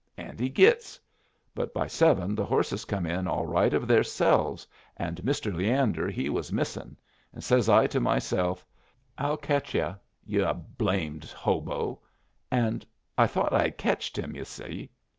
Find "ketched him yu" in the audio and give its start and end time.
13.77-14.43